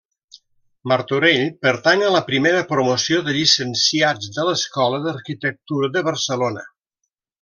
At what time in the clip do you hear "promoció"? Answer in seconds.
2.71-3.19